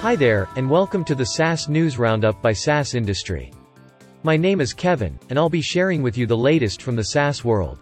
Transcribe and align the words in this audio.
Hi 0.00 0.16
there, 0.16 0.48
and 0.56 0.70
welcome 0.70 1.04
to 1.04 1.14
the 1.14 1.26
SaaS 1.26 1.68
News 1.68 1.98
Roundup 1.98 2.40
by 2.40 2.54
SaaS 2.54 2.94
Industry. 2.94 3.52
My 4.22 4.34
name 4.34 4.62
is 4.62 4.72
Kevin, 4.72 5.20
and 5.28 5.38
I'll 5.38 5.50
be 5.50 5.60
sharing 5.60 6.00
with 6.00 6.16
you 6.16 6.24
the 6.24 6.34
latest 6.34 6.80
from 6.80 6.96
the 6.96 7.04
SaaS 7.04 7.44
world. 7.44 7.80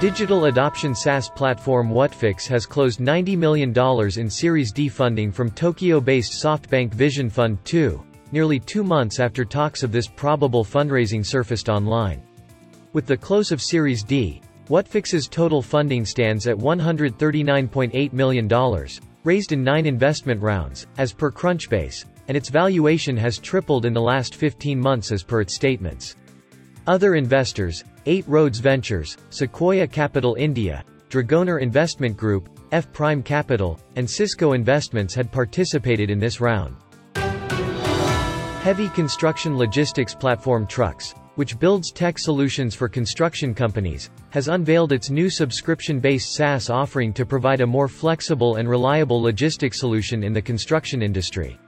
Digital 0.00 0.46
adoption 0.46 0.92
SaaS 0.92 1.28
platform 1.28 1.88
Whatfix 1.88 2.48
has 2.48 2.66
closed 2.66 2.98
$90 2.98 3.38
million 3.38 3.72
in 4.18 4.28
Series 4.28 4.72
D 4.72 4.88
funding 4.88 5.30
from 5.30 5.52
Tokyo-based 5.52 6.32
SoftBank 6.32 6.92
Vision 6.92 7.30
Fund 7.30 7.64
2, 7.64 8.04
nearly 8.32 8.58
two 8.58 8.82
months 8.82 9.20
after 9.20 9.44
talks 9.44 9.84
of 9.84 9.92
this 9.92 10.08
probable 10.08 10.64
fundraising 10.64 11.24
surfaced 11.24 11.68
online. 11.68 12.20
With 12.92 13.06
the 13.06 13.16
close 13.16 13.52
of 13.52 13.62
Series 13.62 14.02
D, 14.02 14.42
Whatfix's 14.66 15.28
total 15.28 15.62
funding 15.62 16.04
stands 16.04 16.48
at 16.48 16.56
$139.8 16.56 18.12
million, 18.12 18.48
raised 19.24 19.52
in 19.52 19.64
nine 19.64 19.86
investment 19.86 20.40
rounds, 20.40 20.86
as 20.98 21.12
per 21.12 21.30
Crunchbase, 21.30 22.04
and 22.28 22.36
its 22.36 22.48
valuation 22.48 23.16
has 23.16 23.38
tripled 23.38 23.84
in 23.84 23.92
the 23.92 24.00
last 24.00 24.34
15 24.34 24.78
months 24.78 25.12
as 25.12 25.22
per 25.22 25.40
its 25.40 25.54
statements. 25.54 26.16
Other 26.86 27.14
investors, 27.14 27.82
8 28.06 28.24
Roads 28.28 28.58
Ventures, 28.58 29.16
Sequoia 29.30 29.86
Capital 29.86 30.34
India, 30.34 30.84
Dragoneer 31.08 31.60
Investment 31.60 32.16
Group, 32.16 32.48
F 32.72 32.92
Prime 32.92 33.22
Capital, 33.22 33.80
and 33.96 34.08
Cisco 34.08 34.52
Investments 34.52 35.14
had 35.14 35.32
participated 35.32 36.10
in 36.10 36.18
this 36.18 36.40
round. 36.40 36.76
Heavy 38.62 38.88
construction 38.88 39.56
logistics 39.56 40.14
platform 40.14 40.66
Trux, 40.66 41.14
which 41.34 41.58
builds 41.58 41.90
tech 41.90 42.18
solutions 42.18 42.74
for 42.74 42.88
construction 42.88 43.54
companies, 43.54 44.10
has 44.30 44.48
unveiled 44.48 44.92
its 44.92 45.10
new 45.10 45.28
subscription-based 45.28 46.34
SaaS 46.34 46.70
offering 46.70 47.12
to 47.12 47.26
provide 47.26 47.60
a 47.60 47.66
more 47.66 47.88
flexible 47.88 48.56
and 48.56 48.68
reliable 48.68 49.20
logistics 49.20 49.80
solution 49.80 50.22
in 50.22 50.32
the 50.32 50.42
construction 50.42 51.02
industry. 51.02 51.58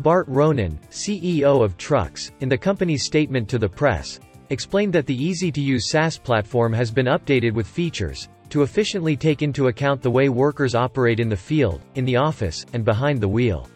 Bart 0.00 0.26
Ronan, 0.28 0.78
CEO 0.90 1.62
of 1.62 1.76
Trux, 1.76 2.30
in 2.40 2.48
the 2.48 2.58
company's 2.58 3.04
statement 3.04 3.48
to 3.48 3.58
the 3.58 3.68
press, 3.68 4.18
explained 4.50 4.92
that 4.92 5.06
the 5.06 5.24
easy-to-use 5.24 5.90
SaaS 5.90 6.18
platform 6.18 6.72
has 6.72 6.90
been 6.90 7.06
updated 7.06 7.54
with 7.54 7.66
features 7.66 8.28
to 8.50 8.62
efficiently 8.62 9.16
take 9.16 9.42
into 9.42 9.68
account 9.68 10.02
the 10.02 10.10
way 10.10 10.28
workers 10.28 10.74
operate 10.74 11.20
in 11.20 11.28
the 11.28 11.36
field, 11.36 11.80
in 11.94 12.04
the 12.04 12.16
office, 12.16 12.64
and 12.72 12.84
behind 12.84 13.20
the 13.20 13.28
wheel. 13.28 13.68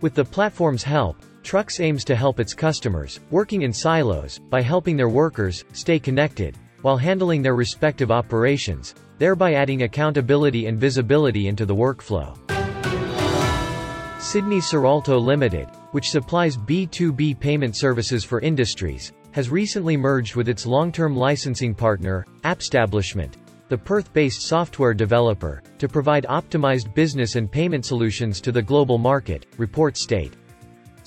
With 0.00 0.14
the 0.14 0.24
platform's 0.24 0.82
help, 0.82 1.16
Trux 1.48 1.80
aims 1.80 2.04
to 2.04 2.14
help 2.14 2.40
its 2.40 2.52
customers, 2.52 3.20
working 3.30 3.62
in 3.62 3.72
silos, 3.72 4.38
by 4.50 4.60
helping 4.60 4.98
their 4.98 5.08
workers 5.08 5.64
stay 5.72 5.98
connected 5.98 6.54
while 6.82 6.98
handling 6.98 7.40
their 7.40 7.54
respective 7.54 8.10
operations, 8.10 8.94
thereby 9.16 9.54
adding 9.54 9.84
accountability 9.84 10.66
and 10.66 10.78
visibility 10.78 11.48
into 11.48 11.64
the 11.64 11.74
workflow. 11.74 12.36
Sydney 14.20 14.58
Cirralto 14.58 15.18
Limited, 15.18 15.68
which 15.92 16.10
supplies 16.10 16.58
B2B 16.58 17.40
payment 17.40 17.74
services 17.74 18.24
for 18.24 18.40
industries, 18.40 19.14
has 19.30 19.48
recently 19.48 19.96
merged 19.96 20.36
with 20.36 20.50
its 20.50 20.66
long-term 20.66 21.16
licensing 21.16 21.74
partner, 21.74 22.26
Appstablishment, 22.44 23.38
the 23.70 23.78
Perth-based 23.78 24.42
software 24.42 24.92
developer, 24.92 25.62
to 25.78 25.88
provide 25.88 26.26
optimized 26.28 26.92
business 26.92 27.36
and 27.36 27.50
payment 27.50 27.86
solutions 27.86 28.42
to 28.42 28.52
the 28.52 28.60
global 28.60 28.98
market, 28.98 29.46
reports 29.56 30.02
state. 30.02 30.34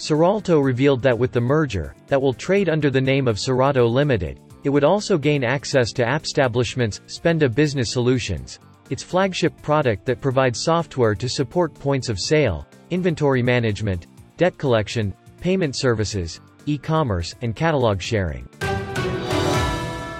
Cirralto 0.01 0.59
revealed 0.63 1.03
that 1.03 1.19
with 1.19 1.31
the 1.31 1.39
merger, 1.39 1.93
that 2.07 2.19
will 2.19 2.33
trade 2.33 2.69
under 2.69 2.89
the 2.89 2.99
name 2.99 3.27
of 3.27 3.37
Cirralto 3.37 3.87
Limited, 3.87 4.39
it 4.63 4.69
would 4.69 4.83
also 4.83 5.15
gain 5.15 5.43
access 5.43 5.91
to 5.91 6.03
Appstablishment's 6.03 7.01
Spenda 7.05 7.47
Business 7.47 7.91
Solutions, 7.91 8.57
its 8.89 9.03
flagship 9.03 9.53
product 9.61 10.07
that 10.07 10.19
provides 10.19 10.59
software 10.59 11.13
to 11.13 11.29
support 11.29 11.75
points 11.75 12.09
of 12.09 12.19
sale, 12.19 12.65
inventory 12.89 13.43
management, 13.43 14.07
debt 14.37 14.57
collection, 14.57 15.13
payment 15.39 15.75
services, 15.75 16.41
e-commerce, 16.65 17.35
and 17.43 17.55
catalog 17.55 18.01
sharing. 18.01 18.49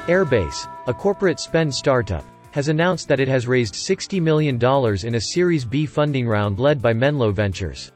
Airbase, 0.05 0.72
a 0.85 0.94
corporate 0.94 1.39
spend 1.39 1.73
startup, 1.73 2.23
has 2.51 2.67
announced 2.67 3.07
that 3.07 3.19
it 3.19 3.28
has 3.28 3.47
raised 3.47 3.73
$60 3.73 4.22
million 4.22 4.57
in 5.03 5.16
a 5.16 5.22
Series 5.22 5.66
B 5.66 5.88
funding 5.88 6.28
round 6.28 6.59
led 6.59 6.84
by 6.84 6.94
Menlo 6.94 7.31
Ventures. 7.31 7.91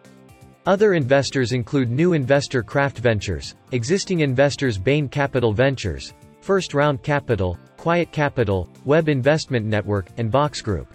Other 0.68 0.96
investors 0.96 1.52
include 1.52 1.92
new 1.92 2.14
investor 2.14 2.64
Craft 2.64 2.98
Ventures, 2.98 3.54
existing 3.72 4.22
investors 4.22 4.80
Bain 4.80 5.08
Capital 5.08 5.54
Ventures, 5.54 6.16
First 6.42 6.74
Round 6.74 7.04
Capital, 7.04 7.56
Quiet 7.78 8.12
Capital, 8.12 8.68
Webb 8.84 9.08
Investment 9.08 9.68
Network, 9.68 10.08
and 10.18 10.32
Box 10.32 10.62
Group. 10.62 10.92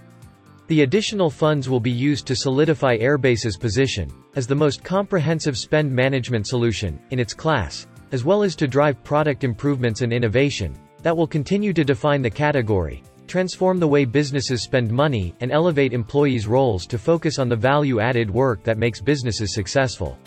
The 0.67 0.83
additional 0.83 1.31
funds 1.31 1.69
will 1.69 1.79
be 1.79 1.91
used 1.93 2.27
to 2.27 2.35
solidify 2.35 2.99
Airbase's 2.99 3.57
position 3.57 4.11
as 4.35 4.49
the 4.49 4.57
most 4.57 4.83
comprehensive 4.83 5.57
spend 5.57 5.93
management 5.93 6.49
solution 6.49 6.99
in 7.11 7.21
its 7.21 7.33
class, 7.33 7.87
as 8.11 8.25
well 8.25 8.43
as 8.43 8.57
to 8.57 8.67
drive 8.67 9.05
product 9.05 9.45
improvements 9.45 10.03
and 10.03 10.13
innovation 10.13 10.77
that 11.03 11.17
will 11.17 11.29
continue 11.29 11.73
to 11.73 11.85
define 11.85 12.23
the 12.23 12.31
category, 12.31 13.05
transform 13.31 13.79
the 13.79 13.87
way 13.87 14.05
businesses 14.05 14.61
spend 14.61 14.91
money, 14.91 15.33
and 15.39 15.53
elevate 15.53 15.93
employees' 15.93 16.49
roles 16.49 16.85
to 16.85 16.99
focus 16.99 17.39
on 17.39 17.49
the 17.49 17.55
value-added 17.55 18.29
work 18.29 18.65
that 18.65 18.77
makes 18.77 19.01
businesses 19.01 19.55
successful. 19.55 20.19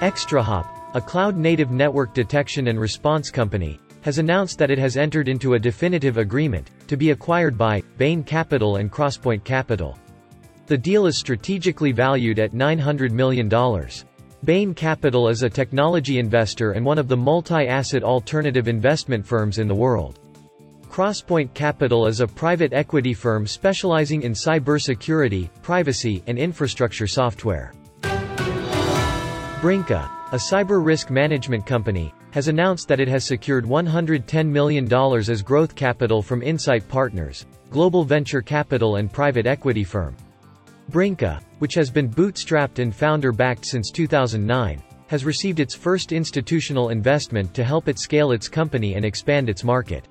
ExtraHop, 0.00 0.68
a 0.94 1.00
cloud-native 1.00 1.72
network 1.72 2.14
detection 2.14 2.68
and 2.68 2.78
response 2.78 3.32
company, 3.32 3.80
has 4.02 4.18
announced 4.18 4.58
that 4.58 4.70
it 4.70 4.78
has 4.78 4.96
entered 4.96 5.26
into 5.26 5.54
a 5.54 5.58
definitive 5.58 6.18
agreement 6.18 6.70
to 6.86 6.96
be 6.96 7.10
acquired 7.10 7.58
by 7.58 7.82
Bain 7.98 8.22
Capital 8.22 8.76
and 8.76 8.92
Crosspoint 8.92 9.42
Capital. 9.42 9.98
The 10.66 10.78
deal 10.78 11.06
is 11.06 11.18
strategically 11.18 11.90
valued 11.90 12.38
at 12.38 12.52
$900 12.52 13.10
million. 13.10 13.48
Bain 14.44 14.72
Capital 14.72 15.28
is 15.28 15.42
a 15.42 15.50
technology 15.50 16.20
investor 16.20 16.72
and 16.72 16.86
one 16.86 16.98
of 16.98 17.08
the 17.08 17.16
multi-asset 17.16 18.04
alternative 18.04 18.68
investment 18.68 19.26
firms 19.26 19.58
in 19.58 19.66
the 19.66 19.74
world. 19.74 20.20
Crosspoint 20.94 21.52
Capital 21.54 22.06
is 22.06 22.20
a 22.20 22.26
private 22.28 22.72
equity 22.72 23.12
firm 23.12 23.48
specializing 23.48 24.22
in 24.22 24.32
cybersecurity, 24.32 25.50
privacy, 25.60 26.22
and 26.28 26.38
infrastructure 26.38 27.08
software. 27.08 27.74
Brinqa, 29.60 30.08
a 30.30 30.36
cyber 30.36 30.86
risk 30.86 31.10
management 31.10 31.66
company, 31.66 32.14
has 32.30 32.46
announced 32.46 32.86
that 32.86 33.00
it 33.00 33.08
has 33.08 33.24
secured 33.24 33.64
$110 33.64 34.46
million 34.46 34.88
as 34.88 35.42
growth 35.42 35.74
capital 35.74 36.22
from 36.22 36.44
Insight 36.44 36.86
Partners, 36.86 37.44
global 37.70 38.04
venture 38.04 38.40
capital 38.40 38.94
and 38.94 39.12
private 39.12 39.48
equity 39.48 39.82
firm. 39.82 40.14
Brinqa, 40.92 41.42
which 41.58 41.74
has 41.74 41.90
been 41.90 42.08
bootstrapped 42.08 42.78
and 42.78 42.94
founder-backed 42.94 43.66
since 43.66 43.90
2009, 43.90 44.80
has 45.08 45.24
received 45.24 45.58
its 45.58 45.74
first 45.74 46.12
institutional 46.12 46.90
investment 46.90 47.52
to 47.52 47.64
help 47.64 47.88
it 47.88 47.98
scale 47.98 48.30
its 48.30 48.46
company 48.46 48.94
and 48.94 49.04
expand 49.04 49.50
its 49.50 49.64
market. 49.64 50.06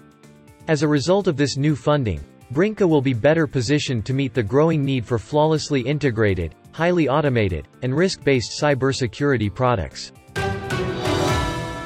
As 0.69 0.81
a 0.81 0.88
result 0.88 1.28
of 1.28 1.35
this 1.35 1.57
new 1.57 1.75
funding, 1.75 2.22
Brinqa 2.53 2.88
will 2.88 3.01
be 3.01 3.13
better 3.13 3.46
positioned 3.47 4.06
to 4.06 4.13
meet 4.13 4.34
the 4.34 4.41
growing 4.41 4.85
need 4.85 5.06
for 5.06 5.19
flawlessly 5.19 5.81
integrated, 5.81 6.56
highly 6.72 7.09
automated, 7.09 7.68
and 7.81 7.94
risk-based 7.94 8.62
cybersecurity 8.62 9.53
products. 9.53 10.13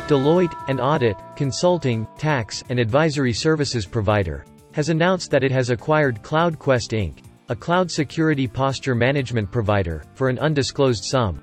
Deloitte, 0.08 0.54
an 0.70 0.80
audit, 0.80 1.18
consulting, 1.36 2.08
tax, 2.20 2.64
and 2.70 2.80
advisory 2.80 3.34
services 3.34 3.88
provider, 3.88 4.46
has 4.74 4.90
announced 4.90 5.32
that 5.32 5.44
it 5.44 5.52
has 5.52 5.72
acquired 5.72 6.22
CloudQuest 6.22 6.92
Inc., 6.92 7.24
a 7.50 7.56
cloud 7.56 7.90
security 7.90 8.48
posture 8.48 8.94
management 8.94 9.50
provider, 9.50 10.04
for 10.14 10.30
an 10.30 10.38
undisclosed 10.38 11.04
sum. 11.04 11.42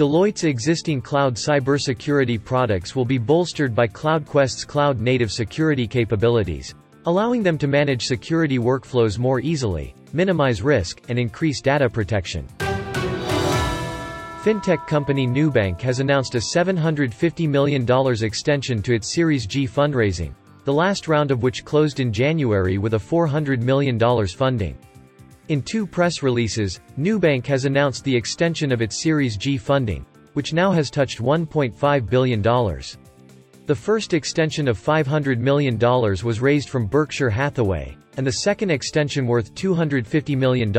Deloitte's 0.00 0.44
existing 0.44 1.02
cloud 1.02 1.34
cybersecurity 1.34 2.42
products 2.42 2.96
will 2.96 3.04
be 3.04 3.18
bolstered 3.18 3.74
by 3.74 3.86
CloudQuest's 3.86 4.64
cloud-native 4.64 5.30
security 5.30 5.86
capabilities, 5.86 6.74
allowing 7.04 7.42
them 7.42 7.58
to 7.58 7.66
manage 7.66 8.06
security 8.06 8.58
workflows 8.58 9.18
more 9.18 9.40
easily, 9.40 9.94
minimize 10.14 10.62
risk, 10.62 11.02
and 11.10 11.18
increase 11.18 11.60
data 11.60 11.86
protection. 11.86 12.48
Fintech 14.42 14.86
company 14.86 15.26
Nubank 15.26 15.78
has 15.82 16.00
announced 16.00 16.34
a 16.34 16.38
$750 16.38 17.46
million 17.46 17.84
extension 18.24 18.80
to 18.80 18.94
its 18.94 19.12
Series 19.12 19.44
G 19.44 19.66
fundraising, 19.66 20.32
the 20.64 20.72
last 20.72 21.08
round 21.08 21.30
of 21.30 21.42
which 21.42 21.62
closed 21.62 22.00
in 22.00 22.10
January 22.10 22.78
with 22.78 22.94
a 22.94 22.98
$400 22.98 23.60
million 23.60 23.98
funding. 24.28 24.78
In 25.50 25.62
two 25.62 25.84
press 25.84 26.22
releases, 26.22 26.78
Nubank 26.96 27.44
has 27.46 27.64
announced 27.64 28.04
the 28.04 28.14
extension 28.14 28.70
of 28.70 28.80
its 28.80 29.02
Series 29.02 29.36
G 29.36 29.58
funding, 29.58 30.06
which 30.34 30.52
now 30.52 30.70
has 30.70 30.90
touched 30.92 31.18
$1.5 31.18 32.08
billion. 32.08 32.40
The 33.66 33.74
first 33.74 34.14
extension 34.14 34.68
of 34.68 34.78
$500 34.78 35.38
million 35.38 35.76
was 35.76 36.40
raised 36.40 36.68
from 36.68 36.86
Berkshire 36.86 37.30
Hathaway, 37.30 37.96
and 38.16 38.24
the 38.24 38.30
second 38.30 38.70
extension 38.70 39.26
worth 39.26 39.52
$250 39.56 40.38
million, 40.38 40.72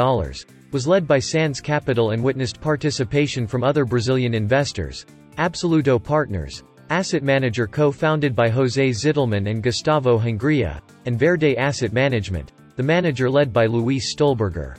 was 0.71 0.88
led 0.88 1.06
by 1.06 1.19
Sands 1.19 1.59
Capital 1.59 2.12
and 2.12 2.23
witnessed 2.23 2.62
participation 2.62 3.47
from 3.47 3.65
other 3.65 3.83
Brazilian 3.83 4.33
investors. 4.33 5.06
Absoluto 5.38 6.01
Partners, 6.01 6.63
asset 6.89 7.23
manager 7.23 7.68
co-founded 7.68 8.33
by 8.33 8.50
José 8.50 8.91
Zittelman 8.91 9.51
and 9.51 9.62
Gustavo 9.62 10.18
Hungria, 10.18 10.79
and 11.06 11.19
Verde 11.19 11.57
Asset 11.57 11.91
Management, 11.91 12.53
the 12.81 12.88
manager 12.88 13.30
led 13.30 13.54
by 13.54 13.68
Luis 13.68 14.12
Stuhlberger. 14.12 14.75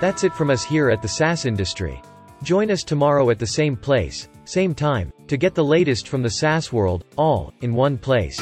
That's 0.00 0.22
it 0.22 0.32
from 0.32 0.50
us 0.50 0.62
here 0.62 0.88
at 0.88 1.02
the 1.02 1.08
SaaS 1.08 1.46
industry. 1.46 2.00
Join 2.44 2.70
us 2.70 2.84
tomorrow 2.84 3.28
at 3.30 3.40
the 3.40 3.46
same 3.48 3.76
place, 3.76 4.28
same 4.44 4.72
time, 4.72 5.12
to 5.26 5.36
get 5.36 5.56
the 5.56 5.64
latest 5.64 6.06
from 6.06 6.22
the 6.22 6.30
SaaS 6.30 6.72
world, 6.72 7.04
all 7.16 7.52
in 7.62 7.74
one 7.74 7.98
place. 7.98 8.40